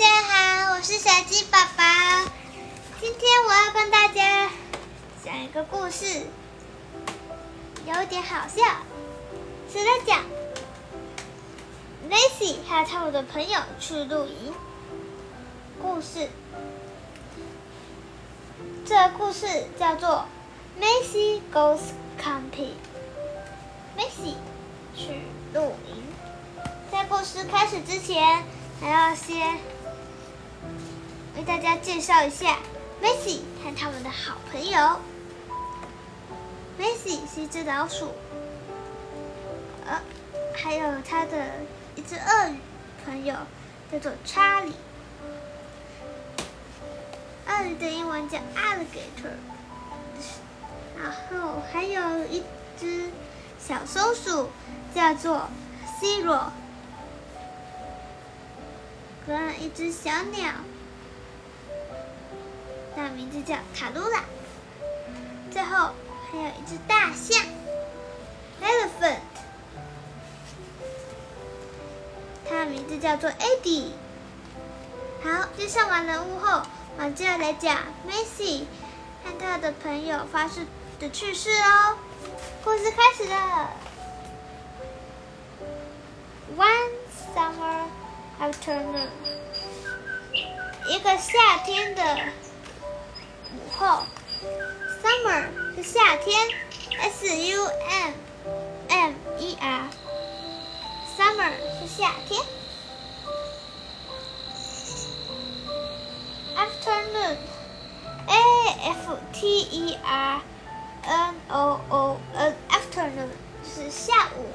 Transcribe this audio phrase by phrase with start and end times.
[0.00, 1.84] 大家好，我是小鸡宝宝。
[3.02, 4.48] 今天我要帮大家
[5.22, 6.22] 讲一个故事，
[7.84, 8.64] 有点好笑。
[9.70, 10.24] 是在讲
[12.08, 14.54] Macy 还有他们的朋友去露营。
[15.82, 16.30] 故事，
[18.86, 20.24] 这个故事叫做
[20.80, 21.80] Macy Goes
[22.18, 22.72] Camping。
[23.98, 24.36] Macy
[24.96, 25.20] 去
[25.52, 26.02] 露营。
[26.90, 28.42] 在故事开始之前，
[28.80, 29.58] 还要先
[31.36, 32.58] 为大家介绍一下
[33.02, 35.00] Macy 和他们的好朋友。
[36.78, 38.12] Macy 是一只老鼠，
[39.86, 40.00] 呃，
[40.56, 41.36] 还有他的
[41.94, 42.56] 一只鳄鱼
[43.04, 43.34] 朋友
[43.92, 44.72] 叫做查理。
[47.46, 49.36] 鳄鱼的英文叫 alligator，
[50.98, 52.42] 然后还有一
[52.78, 53.10] 只
[53.58, 54.48] 小松鼠
[54.94, 55.48] 叫做
[56.00, 56.44] Zero。
[59.26, 60.52] 跟一只小鸟，
[63.00, 64.24] 它名字叫卡露拉。
[65.50, 65.94] 最后
[66.30, 67.42] 还有一只大象
[68.62, 69.20] ，elephant，
[72.46, 73.92] 它的名字叫做 Eddie。
[75.24, 76.62] 好，介绍完人物后，
[76.98, 78.64] 我们就要来讲 Macy
[79.24, 80.66] 和他的朋友发生
[80.98, 81.96] 的趣事哦。
[82.62, 83.70] 故事开始了。
[86.54, 86.90] One
[87.34, 87.86] summer.
[88.40, 89.10] Afternoon，
[90.88, 92.02] 一个夏天的
[93.79, 94.05] 后，
[95.01, 96.49] Summer 是夏天，
[96.99, 98.13] S U M
[98.89, 102.43] M E R，Summer 是夏天。
[106.55, 108.39] Afternoon，A
[108.91, 110.41] F T E R
[111.03, 113.29] N O O N，Afternoon
[113.63, 114.49] 是下午，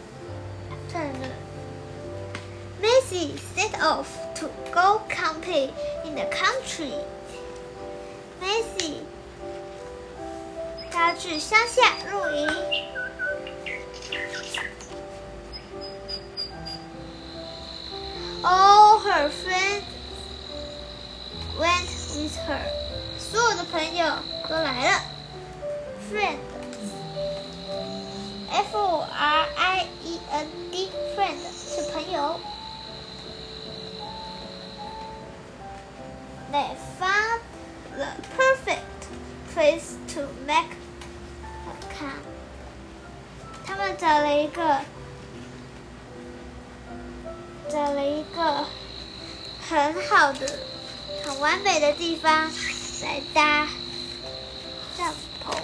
[0.71, 5.71] Afternoon。Macy set off to go camping
[6.05, 6.95] in the country.
[8.41, 9.03] Macy
[10.96, 12.48] 她去乡下露营。
[18.42, 19.84] All her friends
[21.60, 22.62] went with her.
[23.20, 24.06] 所有的朋友
[24.48, 25.15] 都来了。
[47.76, 48.66] 找了一个
[49.68, 50.48] 很好的、
[51.26, 52.50] 很完美的地方
[53.04, 53.68] 来搭
[54.98, 55.14] 帐
[55.44, 55.58] 篷。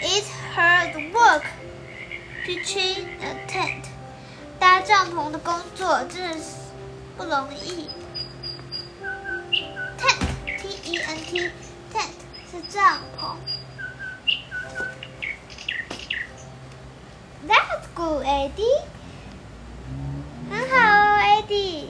[0.00, 1.42] It's hard work
[2.46, 3.84] pitching a tent.
[4.58, 6.54] 搭帐篷的工作真的是
[7.18, 7.90] 不容易。
[9.98, 10.26] Tent,
[10.58, 11.50] T E N T,
[11.92, 12.14] tent
[12.50, 13.36] 是帐篷。
[17.46, 18.82] That's good, Eddie。
[20.50, 21.86] 很好哦，Eddie。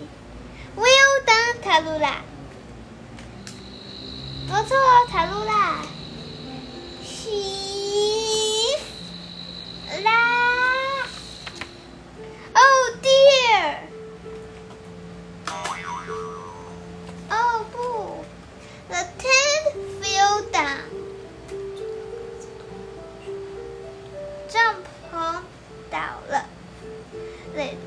[0.76, 2.14] Well done, Talula。
[4.46, 5.49] 不错，哦，Talula。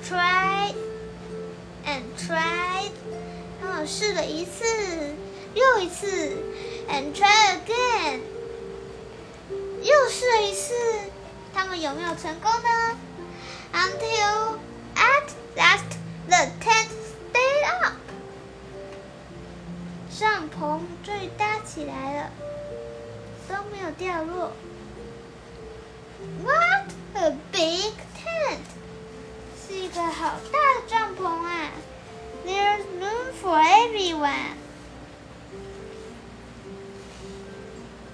[0.04, 0.76] Tried
[1.86, 2.92] and tried.
[3.62, 4.64] 他们试了一次
[5.54, 6.38] 又一次
[6.90, 8.20] ，and try again.
[9.82, 10.74] 又试了一次，
[11.54, 12.98] 他们有没有成功呢
[13.74, 14.58] ？until
[14.96, 15.98] at last
[16.28, 17.94] the tent stayed up.
[20.18, 22.32] 帐篷终于搭起来了，
[23.50, 24.52] 都没有掉落。
[26.44, 28.83] What a big tent！
[29.93, 31.71] 是一个好大的帐篷啊！
[32.47, 34.57] There's room for everyone。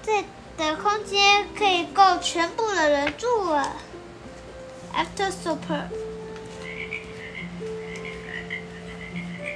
[0.03, 0.25] 这
[0.57, 3.77] 的空间可以够全部的人住了。
[4.93, 5.85] After supper，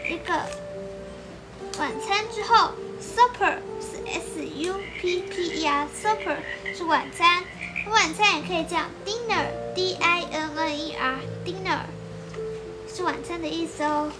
[0.09, 0.35] 一个
[1.81, 6.37] 晚餐之后，supper 是 S U P P E R，supper
[6.77, 7.43] 是晚餐，
[7.91, 11.81] 晚餐也可以叫 dinner，D I N N E R，dinner
[12.96, 14.12] 是晚餐的意思哦。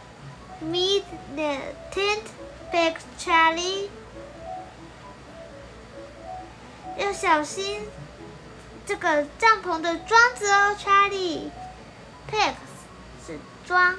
[0.60, 1.04] Meet
[1.34, 1.58] the
[1.92, 2.22] tent,
[2.72, 3.88] big Charlie。
[6.96, 7.82] 要小心
[8.86, 11.50] 这个帐篷的桩子哦，Charlie。
[12.30, 12.54] Pegs
[13.26, 13.96] 是桩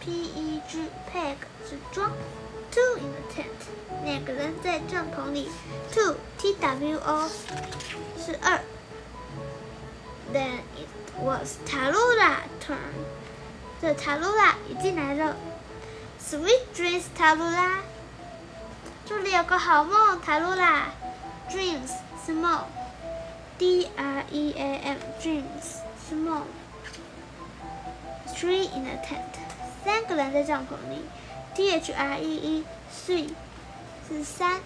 [0.00, 1.36] ，P E G peg
[1.68, 2.12] 是桩。
[2.70, 5.48] Two in the tent，两个人在帐篷里。
[5.92, 7.30] Two T W O
[8.18, 8.60] 是二。
[10.32, 10.88] Then it
[11.22, 12.76] was tai lua turn，
[13.80, 15.36] 这 Tallulah 也进来了。
[16.33, 17.79] Sweet dreams Tallulah，
[19.05, 21.91] 祝你有个好梦，Tallulah。Dreams
[22.25, 22.65] 是梦，
[23.57, 26.43] D R E A M dreams 是梦。
[28.27, 29.33] Three in the tent，
[29.83, 31.01] 三个人在帐篷里。
[31.55, 33.29] T H R E E three
[34.07, 34.61] 是三。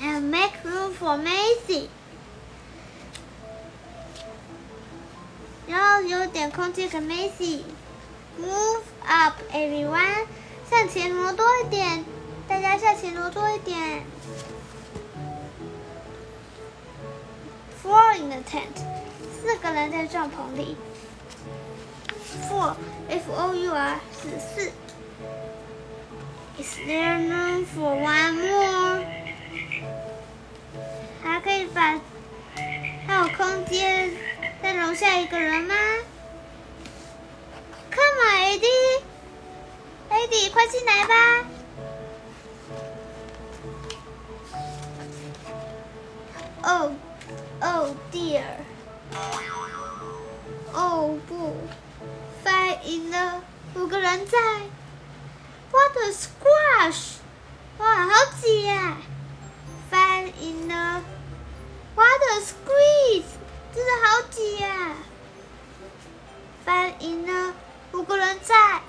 [0.00, 1.86] And make room for Macy，
[5.68, 10.26] 然后有点空间给 Macy。Move up everyone，
[10.70, 12.04] 向前挪多一点，
[12.48, 14.04] 大家向前挪多一点。
[17.82, 18.76] Four in the tent，
[19.40, 20.76] 四个人在帐篷里。
[22.48, 22.74] Four
[23.08, 24.72] F O U R 是四。
[26.58, 29.15] Is there room for one more？
[40.66, 41.46] 快进来吧。
[46.64, 46.92] Oh,
[47.60, 48.44] oh dear.
[50.72, 51.56] Oh 不，
[52.44, 53.40] Five in the
[53.74, 54.38] 五个人在。
[55.72, 57.16] What a squash！
[57.78, 58.96] 哇，好挤呀！
[59.90, 61.02] Five in the
[61.94, 63.24] What a squeeze！
[63.74, 64.94] 真的好挤呀！
[66.66, 67.54] Five in the
[67.92, 68.82] 五个人在。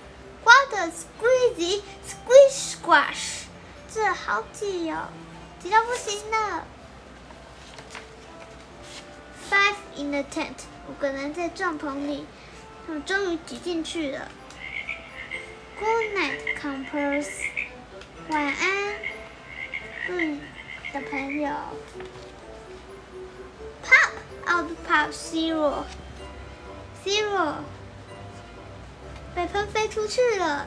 [0.45, 3.45] What a squeezy squish squash！
[3.93, 5.09] 这好挤哦，
[5.61, 6.67] 挤到不行了。
[9.51, 10.55] Five in the tent，
[10.89, 12.27] 五个人在帐篷里，
[12.87, 14.31] 他们终于挤进去了。
[15.79, 17.29] Good night, campers，
[18.31, 18.95] 晚安，
[20.09, 20.41] 嗯，
[20.93, 21.51] 的朋友。
[23.85, 24.13] Pop
[24.47, 25.85] out, pop zero,
[27.05, 27.63] zero，
[29.39, 30.67] 被喷飞出去了。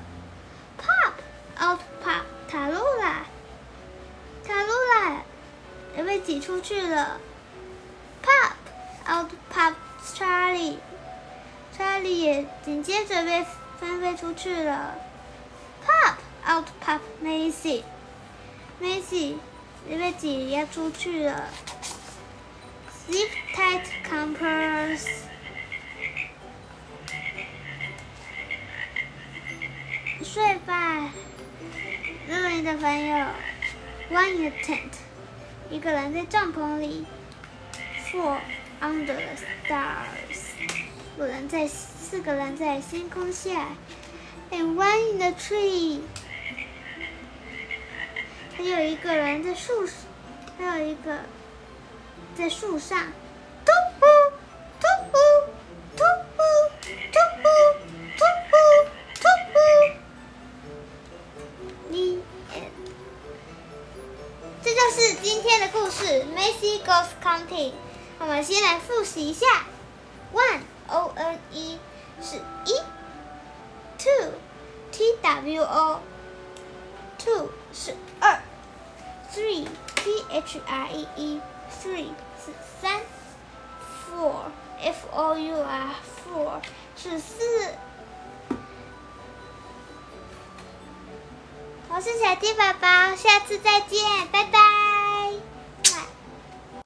[0.78, 1.12] Pop
[1.62, 3.25] out, pop 塔露拉，
[4.48, 5.24] 塔露拉，
[5.98, 7.20] 也被挤出去了。
[8.24, 8.54] Pop
[9.12, 9.74] out, pop
[10.16, 13.46] Charlie，Charlie 也紧接着被
[13.78, 14.96] 翻飞出去了。
[15.86, 16.16] Pop
[16.50, 19.36] out, pop Macy，Macy
[19.86, 21.50] 也被挤压出去了。
[23.10, 25.06] Zip tight, campers。
[30.34, 31.12] 睡吧，
[32.26, 33.26] 热情的朋友。
[34.10, 34.94] One in a tent，
[35.70, 37.06] 一个人在帐篷里。
[38.10, 38.38] Four
[38.80, 39.36] under the
[39.68, 40.38] stars，
[41.18, 43.72] 个人在四个人在星空下
[44.52, 46.00] ，and one in the tree。
[48.56, 49.86] 还有一个人在树，
[50.58, 51.26] 还有一个
[52.38, 53.08] 在树上。
[66.92, 67.72] Goes counting》。
[68.20, 69.46] 我们先来复习一下
[70.34, 71.80] ：one o n e
[72.22, 72.74] 是一
[73.98, 74.34] ，two
[74.92, 76.02] t w o
[77.18, 78.40] two 是二
[79.34, 81.42] ，three t h r e e
[81.82, 82.10] three
[82.44, 83.00] 是三
[84.06, 85.96] ，four f o u r
[86.26, 86.62] four
[86.98, 87.38] 是四。
[91.94, 94.81] 我是小鸡宝宝，下次再见，拜拜。